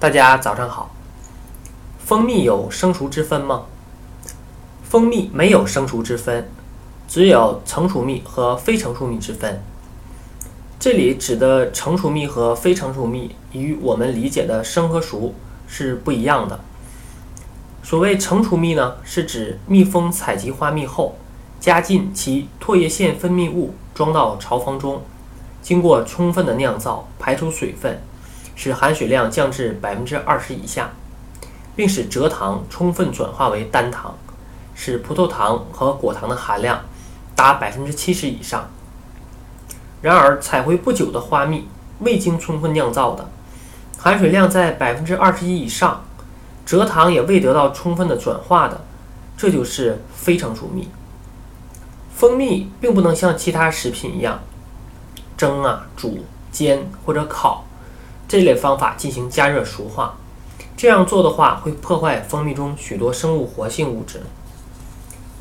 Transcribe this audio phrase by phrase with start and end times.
[0.00, 0.88] 大家早上好。
[1.98, 3.64] 蜂蜜有生熟之分吗？
[4.82, 6.50] 蜂蜜没有生熟之分，
[7.06, 9.62] 只有成熟蜜和非成熟蜜之分。
[10.78, 15.34] 这里指的成熟蜜和非成熟蜜与我们理解的生和熟
[15.68, 16.60] 是不一样的。
[17.82, 21.16] 所谓成熟蜜呢，是指蜜蜂采集花蜜后，
[21.60, 25.02] 加进其唾液腺分泌物，装到巢房中，
[25.60, 28.00] 经过充分的酿造，排出水分。
[28.54, 30.90] 使含水量降至百分之二十以下，
[31.74, 34.14] 并使蔗糖充分转化为单糖，
[34.74, 36.82] 使葡萄糖和果糖的含量
[37.34, 38.68] 达百分之七十以上。
[40.02, 41.68] 然而，采回不久的花蜜
[42.00, 43.28] 未经充分酿造的，
[43.98, 46.02] 含水量在百分之二十一以上，
[46.66, 48.80] 蔗糖也未得到充分的转化的，
[49.36, 50.88] 这就是非成熟蜜。
[52.14, 54.40] 蜂蜜并不能像其他食品一样
[55.36, 57.64] 蒸啊、煮、煎或者烤。
[58.30, 60.14] 这类方法进行加热熟化，
[60.76, 64.22] 这样做的话会破坏蜂蜜中许多生物活性物质。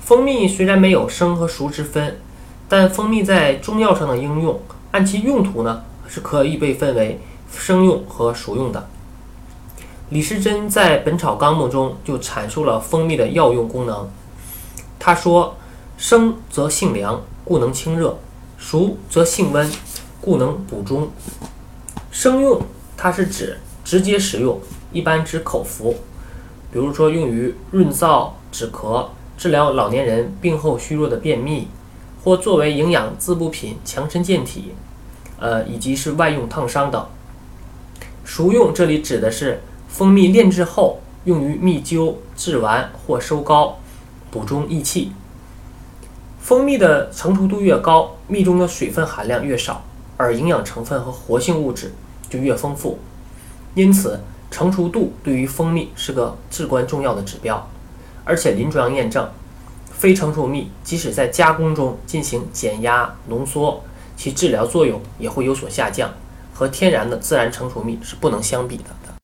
[0.00, 2.18] 蜂蜜虽然没有生和熟之分，
[2.66, 4.58] 但蜂蜜在中药上的应用，
[4.92, 7.20] 按其用途呢是可以被分为
[7.52, 8.88] 生用和熟用的。
[10.08, 14.08] 李时珍在《本草纲目》中就阐述了蜂蜜的药用功能。
[14.98, 15.58] 他说
[15.98, 18.14] ：“生则性凉，故能清热；
[18.56, 19.70] 熟则性温，
[20.22, 21.10] 故能补中。
[22.10, 22.62] 生用。”
[23.00, 24.60] 它是指直接食用，
[24.92, 25.94] 一般指口服，
[26.72, 29.06] 比如说用于润燥、止咳、
[29.38, 31.68] 治疗老年人病后虚弱的便秘，
[32.24, 34.72] 或作为营养滋补品强身健体，
[35.38, 37.06] 呃，以及是外用烫伤等。
[38.24, 43.78] 熟用这里指的是蜂蜜炼制后用于蜜灸、制丸或收膏、
[44.32, 45.12] 补中益气。
[46.40, 49.84] 蜂蜜的成熟度越高，蜜中的水分含量越少，
[50.16, 51.92] 而营养成分和活性物质。
[52.28, 52.98] 就越丰富，
[53.74, 57.68] 因此成熟度对于蜂蜜是个至关重要的指标。
[58.24, 59.28] 而且临床验证，
[59.90, 63.82] 非成熟蜜即使在加工中进行减压浓缩，
[64.16, 66.12] 其治疗作用也会有所下降，
[66.52, 68.84] 和天然的自然成熟蜜是不能相比的。